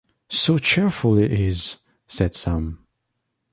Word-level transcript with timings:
‘So 0.31 0.57
cheerful 0.57 1.17
he 1.17 1.45
is!’ 1.45 1.77
said 2.07 2.33
Sam. 2.33 2.87